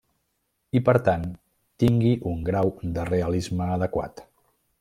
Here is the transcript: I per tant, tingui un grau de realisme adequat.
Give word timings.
I 0.77 0.79
per 0.87 0.95
tant, 1.09 1.27
tingui 1.85 2.15
un 2.33 2.43
grau 2.49 2.75
de 2.99 3.07
realisme 3.13 3.73
adequat. 3.79 4.29